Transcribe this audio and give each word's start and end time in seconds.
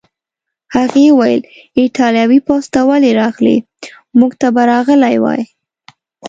هغې 0.75 1.05
وویل: 1.11 1.41
ایټالوي 1.79 2.39
پوځ 2.47 2.63
ته 2.73 2.79
ولې 2.89 3.11
راغلې؟ 3.21 3.57
موږ 4.17 4.31
ته 4.41 4.47
به 4.55 4.61
راغلی 4.71 5.15
وای. 5.23 5.41